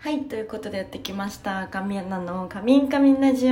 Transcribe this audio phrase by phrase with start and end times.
[0.00, 1.66] はい、ということでやってきました。
[1.66, 3.50] 神アナのカミンカミンラジオ。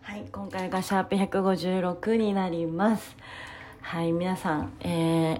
[0.00, 3.14] はい、今回がシャープ156になります。
[3.82, 5.36] はい、皆さん、えー、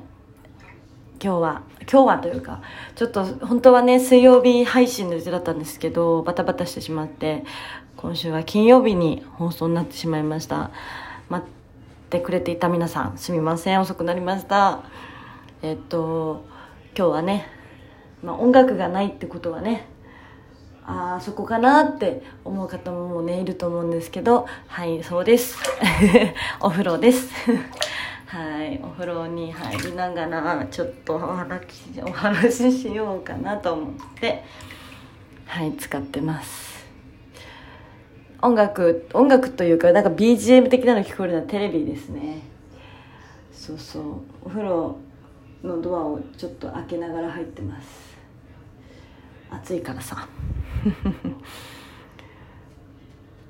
[1.18, 2.60] 今日は、今日はというか、
[2.94, 7.42] ちょっと本当はね、水曜日配信の予定だったんですけど、バタバタしてしまって、
[7.96, 10.72] 今週は金曜日に放送になってしまいました。
[11.30, 11.48] 待っ
[12.10, 14.82] てくれていた皆さん、すみません、遅くなりました。
[15.62, 16.44] えっと、
[16.94, 17.55] 今日はね、
[18.26, 19.86] まあ、音楽がないってことはね
[20.84, 25.56] ああそこかなって思う方もねいると思うんですけどはいそうです。
[26.60, 27.28] お風呂です。
[28.26, 31.62] はいお風呂に入りながらちょっとお話
[32.04, 34.42] お話ししようかなと思って
[35.46, 36.84] はい使ってます。
[38.42, 42.42] 音楽音楽というかなんか BGM 的なの聞こえるのはテレビですね。
[43.52, 44.02] そうそう。
[44.44, 44.96] お風呂
[45.62, 48.15] のドアをちょっと開けながら入ってます。
[49.50, 50.28] 暑いからさ。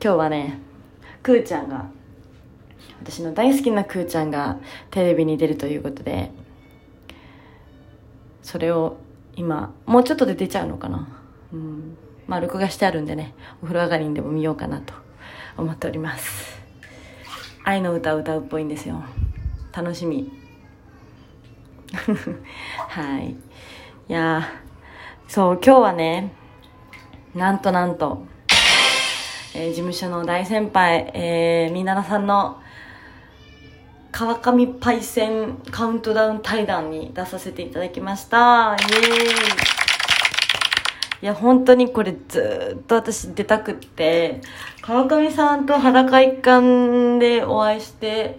[0.02, 0.60] 今日はね
[1.22, 1.86] くーちゃんが
[3.00, 4.58] 私の大好きなくーちゃんが
[4.90, 6.30] テレビに出るということで
[8.42, 8.98] それを
[9.34, 11.08] 今もうちょっとで出ちゃうのかな。
[11.52, 11.96] うん。
[12.26, 14.94] まあ録画してあるんでねお風呂上がりにでも見ようかなと
[15.56, 16.58] 思っております。
[17.64, 19.02] 愛の歌を歌うっぽいんですよ。
[19.72, 20.30] 楽しみ。
[22.88, 23.30] はい。
[23.30, 23.36] い
[24.12, 24.42] や
[25.28, 26.32] そう今日はね
[27.34, 28.24] なんとなんと、
[29.54, 32.60] えー、事務所の大先輩、えー、みならさんの
[34.12, 38.74] 川上パイセンカウントダウン対談に出させていただきました。
[38.74, 39.22] イエー
[39.62, 39.86] イ。
[41.22, 44.40] いや本当にこれずっと私出たくって
[44.80, 48.38] 川上さんと裸一貫でお会いして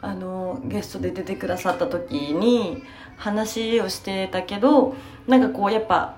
[0.00, 2.82] あのゲストで出てくださった時に
[3.16, 4.94] 話をしてたけど
[5.26, 6.16] なんかこうやっぱ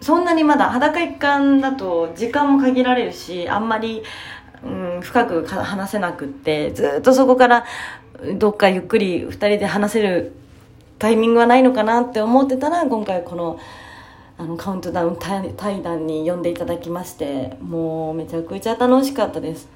[0.00, 4.02] そんなにまだ裸一貫だと時間も限られるしあんまり、
[4.62, 7.64] うん、深く話せなくってずっとそこから
[8.38, 10.32] どっかゆっくり2人で話せる
[10.98, 13.58] タイミングはないのかなって思ってたら今回この
[14.38, 19.68] あのカウントダウン対談に呼んでいただきましてもうめちゃくちゃ楽しかったです。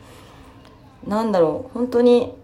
[1.06, 2.34] なんだろう本当に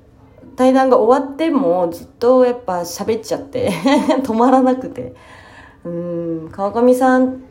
[0.57, 3.71] 対談が終わってもずっとやっぱ喋っちゃって
[4.25, 5.15] 止まらなくて。
[5.87, 7.45] うん川上さん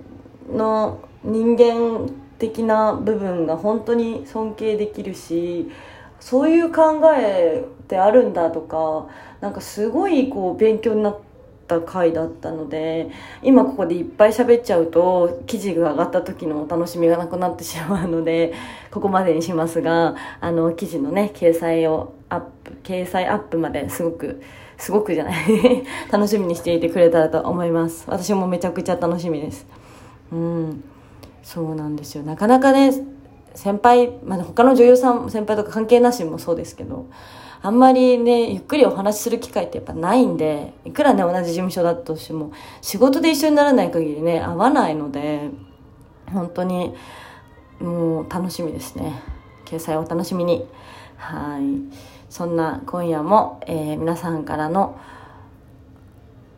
[0.49, 5.71] の人間的な部分が本当に尊敬できるし
[6.19, 9.07] そういう考えってあるんだとか
[9.41, 11.19] なんかすごいこう勉強になっ
[11.67, 13.09] た回だったので
[13.43, 18.53] 今ここでいっぱい喋っちゃうと記事が上がった時のお楽しみがなくなってしまうので
[18.91, 24.41] ここまでにしますがあの記事のね掲載をアップ掲載アップまですごく
[24.77, 25.45] すごくじゃない
[26.11, 28.05] 楽しみにしていてくれたらと思います。
[28.07, 29.65] 私もめちゃくちゃ楽しみです。
[30.31, 30.83] うん。
[31.43, 32.23] そうなんですよ。
[32.23, 32.91] なかなかね
[33.53, 37.07] 先輩、まあ、他の女優さん先輩とか関係なしもそうですけど
[37.61, 45.51] あんまりねゆっくりお話しする機会ってやっぱないんでいくらね同じ事務所だとしても仕事で一緒にならない限りね会わないので
[46.31, 46.93] 本当に
[47.79, 49.21] もう楽しみですね。
[49.65, 50.65] 掲載をお楽しみに。
[51.17, 51.95] はい。
[52.29, 54.99] そんな今夜も、えー、皆さんからの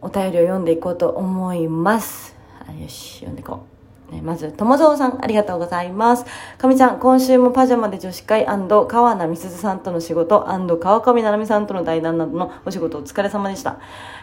[0.01, 2.36] お便りを読んでいこうと思います。
[2.73, 3.77] よし読んでいこう
[4.11, 6.25] ねまず、友蔵さん、ありがとうございます。
[6.57, 10.45] かみちゃん、今週もパジャマで女子会川名美鈴さんとの仕事
[10.79, 13.79] 川上ななみさんとの対談などのお仕事お疲れ様でした。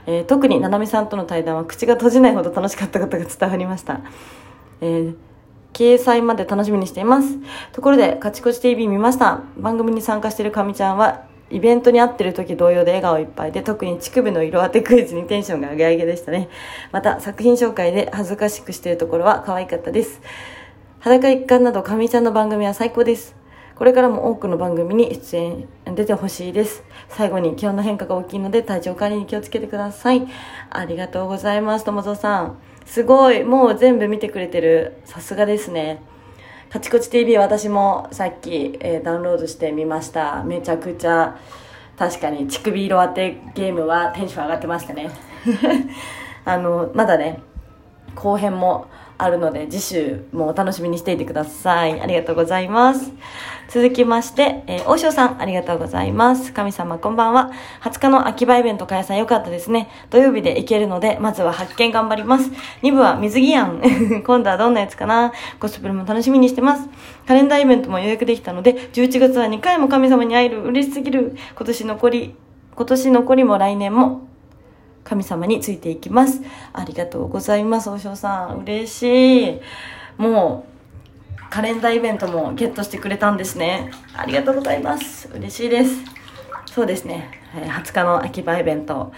[0.06, 4.00] えー、特にななみさんとの対談は口が閉じないほど楽しかったことが伝わりました。
[4.80, 5.16] えー
[5.74, 7.36] 掲載まで楽しみにしています。
[7.72, 9.40] ところで、カチコチ TV 見ました。
[9.58, 16.48] 番組に参加しているかみちゃんは、イベントに会ってる時同様で笑顔いっぱいで、特に乳首の色当てクイズにテンションが上げ上げでしたね。
[16.90, 20.20] また、作品紹介で恥ずかしくしてるところは可愛かったです。
[20.98, 23.36] 裸一貫などかみちゃんの番組は最高です。
[23.76, 26.82] これからも多くの番組に出演、出てほしいです。
[27.08, 30.26] 最後に気温の変化が大きいので体調管理に気をつけてください。
[30.70, 32.58] ありがとうございます、友蔵さん。
[32.84, 34.94] すごい、もう全部見てくれてる。
[35.04, 36.02] さすがですね。
[36.74, 40.42] カチコチ TV 私もさっき、えー、ダウンロードしてみました。
[40.42, 41.38] めちゃくちゃ、
[41.96, 45.08] 確かに乳首色当てゲームはテンション上がってましたね。
[46.44, 47.38] あの、まだね、
[48.16, 52.00] 後編もあるので次週もお楽しみにしていてください。
[52.00, 53.12] ありがとうございます。
[53.68, 56.52] 続きまして、えー、大塩さん、ありがとうございます。
[56.52, 57.50] 神様、こんばんは。
[57.82, 59.88] 20日の秋葉イベント開催良かったですね。
[60.10, 62.50] 土曜日で行けるので、まずは発見頑張ります。
[62.82, 63.80] 2部は水着やん。
[64.24, 66.88] 今度はどんなやつかなコスプレも楽しみにしてます。
[67.26, 70.62] カレンダーイベントも予約できたので、11月は2回も神様に会える。
[70.62, 71.36] 嬉しすぎる。
[71.56, 72.34] 今年残り、
[72.76, 74.28] 今年残りも来年も
[75.04, 76.40] 神様についていきます。
[76.72, 78.62] ありがとうございます、おしょうさん。
[78.62, 79.60] 嬉しい。
[80.16, 83.90] もう、カレンダーイベントもゲットしてくれたんですね。
[84.16, 85.28] ありがとうございます。
[85.32, 86.02] 嬉しいです。
[86.66, 87.30] そうですね。
[87.52, 89.12] 20日の秋葉イベント。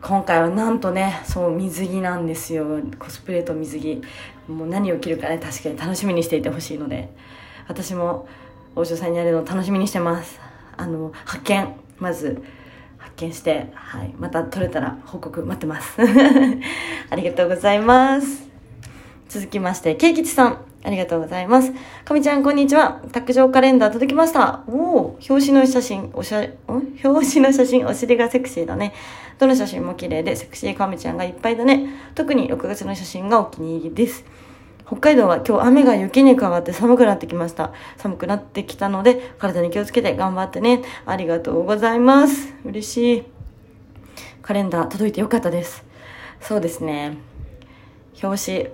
[0.00, 2.66] 今回はなんとね、そう、水着なんですよ。
[2.98, 4.02] コスプレと水着。
[4.48, 7.08] もう何を着るかね、確かに楽しみにしていてほしいので、
[7.68, 8.28] 私も、
[8.74, 10.40] 大城さんにやるの楽しみにしてます。
[10.76, 12.42] あの、発見、まず、
[13.22, 15.96] 見して、はい、また撮れたら報告待ってます。
[17.10, 18.48] ありがとうございます。
[19.28, 21.72] 続きまして、ケイキチさん、ありがとうございます。
[22.04, 23.00] かみちゃん、こんにちは。
[23.12, 24.62] 卓上カレンダー届きました。
[24.66, 28.92] おお、表紙の写真、おしゃれ、ん表紙の写真、お尻がセクシーだね。
[29.38, 31.86] どの写真も綺麗で、セクシーかみちゃんがいっぱいだね。
[32.14, 34.24] 特に6月の写真がお気に入りです。
[34.86, 37.72] 北海道は今日雨が雪に変わって寒くなってきました。
[37.96, 40.82] 寒くなってきたので、体に気をつけて頑張ってね。
[41.06, 42.54] ありがとうございます。
[42.64, 43.22] 嬉しい。
[44.42, 45.84] カレンダー届いてよかったです。
[46.40, 47.16] そうですね。
[48.22, 48.68] 表紙、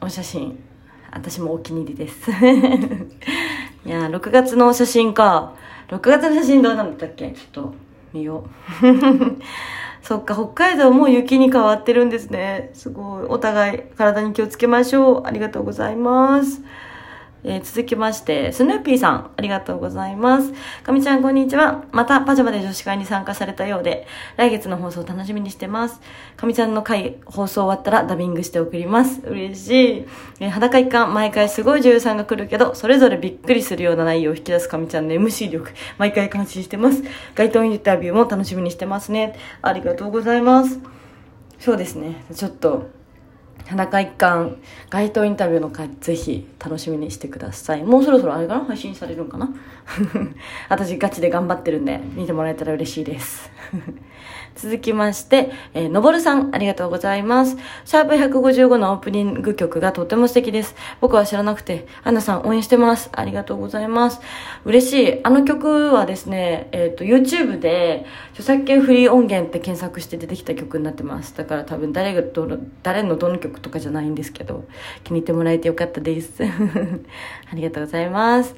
[0.00, 0.62] お写真、
[1.10, 2.30] 私もお気に入りです。
[3.84, 5.54] いや、6月の写真か。
[5.88, 7.30] 6月の写真どうなんだったっけ？
[7.30, 7.74] ちょっと
[8.12, 8.44] 見よ
[8.82, 8.86] う。
[10.06, 12.70] そっか、北海道も雪に変わってるんですね。
[12.74, 13.24] すごい。
[13.24, 15.26] お互い体に気をつけましょう。
[15.26, 16.62] ありがとうございます。
[17.48, 20.52] えー続きまして、スヌーピーさん、ありがとうございます。
[20.82, 21.84] かみちゃん、こんにちは。
[21.92, 26.00] また、パジャマで女子会に参加されたようで、来月の放送楽しみにしてます。
[26.36, 29.20] かみちゃんの回、放送終わったらダビングして送ります。
[29.24, 30.06] 嬉しい。
[30.40, 37.04] えー裸一貫、毎回すごい女優さんが来るけど、それぞれびっくりするような内容を引き出すかみちゃんの MC 力、毎回感心してます。
[37.36, 39.38] 街頭インタビューも楽しみにしてますね。
[39.62, 40.80] ありがとうございます。
[41.60, 42.24] そうですね。
[42.34, 42.90] ちょっと、
[43.66, 44.56] 裸一貫
[44.90, 47.82] 街頭インタビューの回ぜひ楽しみにしてください。
[47.82, 48.64] もうそろそろあれかな？
[48.64, 49.48] 配信されるんかな？
[50.70, 53.50] 私ガチで頑張ってるんで見てもらえたら嬉しいです。
[54.56, 57.56] 続きまして、えーのぼるさん、ありがとうございます。
[57.84, 60.74] シャープ155のオープニング曲がとても素敵です。
[61.00, 63.10] 僕は知らなくて、アンナさん応援してます。
[63.12, 64.20] ありがとうございます。
[64.64, 65.20] 嬉しい。
[65.24, 71.36] あの曲はですね、えっ、と、YouTube で、著作権フリー音源って検索して出てきた曲になってます。
[71.36, 74.64] だから多分誰がどの、誰のどの曲とかじゃないんですけど、
[75.04, 76.42] 気に入ってもらえてよかったです。
[77.52, 78.54] ありがとうございます。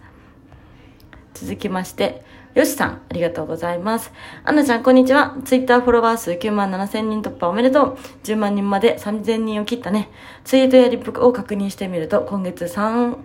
[1.34, 2.24] 続きまして、
[2.54, 4.10] よしさん、ありがとうございます。
[4.42, 5.36] アンナちゃん、こんにちは。
[5.44, 7.98] ツイッターフォロワー数9万7千人突破おめでとう。
[8.24, 10.10] 10万人まで3000人を切ったね。
[10.44, 13.16] ツイートやリップを確認してみると、今月3、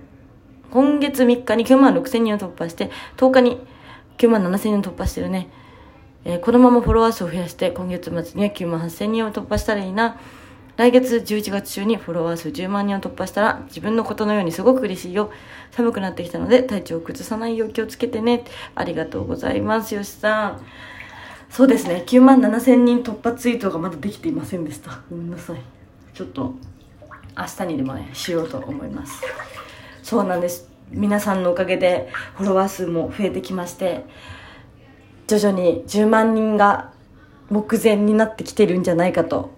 [0.72, 3.66] 今月3日に9万6千人を突破して、10日に
[4.18, 5.50] 9万7千人を突破してるね。
[6.26, 10.20] えーこのままフォロワー数を増やして、今月末には9万8千人を突破したらいいな。
[10.76, 15.32] 来月11月中にフォロワー数10万人を突破したら自分のことのようにすごく嬉しいよ。
[15.72, 18.44] 寒くなってきたので体調を崩さないよう気をつけてね。
[18.74, 20.66] ありがとうございます、よしさん。
[21.50, 25.02] そうですね、9万7千人突破ツイートがまだできていませんでした。
[25.12, 25.58] ごめんなさい。
[26.16, 26.56] ちょっと
[27.38, 29.22] 明日にでもね、しようと思います。
[30.02, 30.72] そうなんです。
[30.90, 34.06] 皆さんのおかげでフォロワー数も増えてきまして、
[35.28, 36.92] 徐々に10万人が
[37.52, 39.52] 目前になってきてるんじゃないかと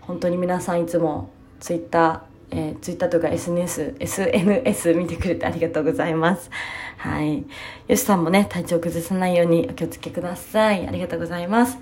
[0.00, 1.30] 本当に皆さんいつも
[1.60, 2.20] ツイッター、
[2.50, 6.50] えー、ツイッターとか SNS、SNS 見てくれてありがとうございます。
[6.96, 7.44] はい。
[7.88, 10.86] よしさんもね、体調崩さないようにお気をつけください。
[10.86, 11.78] ありがとうございます。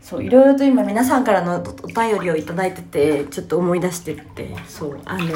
[0.00, 5.26] そう、いろいろと今皆さんからのお便りをいただいてて、ちょっと思い出してって、そう、あの、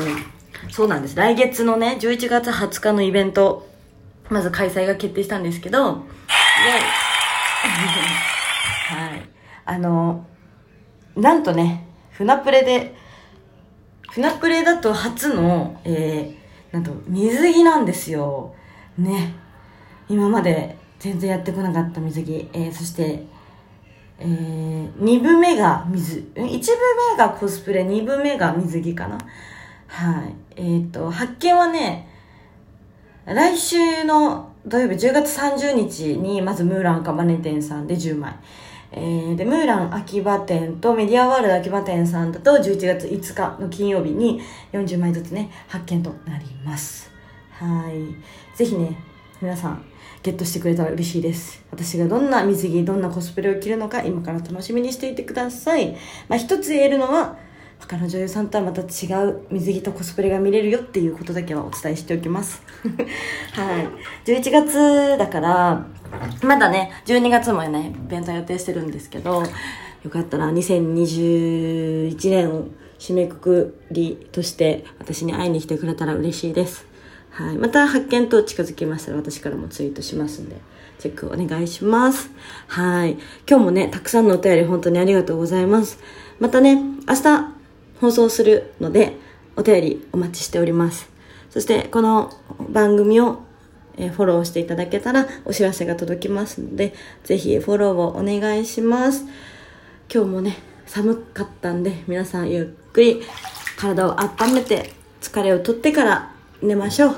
[0.70, 1.16] そうなんです。
[1.16, 3.68] 来月のね、11月20日のイベント、
[4.28, 6.04] まず開催が決定したんですけど、
[8.87, 9.23] はい。
[9.64, 10.25] あの、
[11.16, 12.94] なんとね、船プレで、
[14.10, 18.54] 船プレだと初の、えー、なんと水着なんですよ。
[18.98, 19.34] ね。
[20.08, 22.48] 今まで全然やってこなかった水着。
[22.52, 23.24] えー、そして、
[24.18, 29.18] えー、2部目が水、ん1部目がコスプレ、2部目が水着かな。
[29.86, 30.34] はい。
[30.56, 32.08] えっ、と、発見はね、
[33.24, 38.34] 来週の土曜日10月30日にまずムーランカバネ店さんで10枚。
[38.92, 44.40] えー、で、ムーラン秋葉店とメディアワールド秋葉店さんだと11月5日の金曜日に
[44.73, 47.11] 40枚ずつね、発見となります。
[47.52, 48.56] はい。
[48.56, 48.97] ぜひね、
[49.40, 49.85] 皆さん、
[50.23, 51.62] ゲットしてくれたら嬉しいです。
[51.70, 55.97] 私がどんな水着、どんなコスプレを着るのか、今から楽しみにしていてください。
[56.28, 57.37] まあ、一つ言えるのは、
[57.80, 62.62] 他の女優さんとはまた違う水着とコスプレが見れるよっていうことだけはお伝えしておきます。
[63.52, 63.88] はい。
[64.25, 65.87] 11月だから、
[66.42, 69.42] まだね、12月もね、イベント予定してるんですけど、
[70.04, 72.68] よかったら2021年を
[72.99, 76.87] 締めくくりとして私に会いに来てくれたら嬉しいです。
[77.30, 77.56] はい。
[77.56, 80.56] また発見と近づきましたら私からもツイートしますんで、
[80.99, 82.30] チェックお願いします。
[82.68, 83.18] はい。
[83.49, 85.99] 今日もね、たくさんのお便り本当にありがとうございます。
[86.38, 87.59] またね、明日
[88.00, 89.16] 放送するので、
[89.57, 91.11] お便りお待ちしております。
[91.50, 92.33] そして、この
[92.71, 93.42] 番組を
[93.97, 99.25] フォローしていただけたらお知らせが届きますので、ぜひフォローをお願いします。
[100.12, 103.23] 今日もね、寒かったんで、皆さんゆっくり
[103.76, 107.16] 体を温めて疲れを取ってから寝ましょう。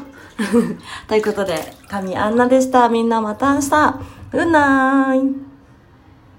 [1.06, 2.88] ということで、神アンナでした。
[2.88, 4.00] みんなまた明日。
[4.32, 5.51] グッナイ